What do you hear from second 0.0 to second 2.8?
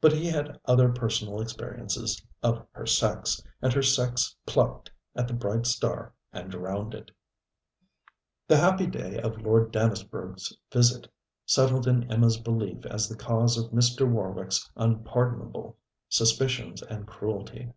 But he had other personal experiences of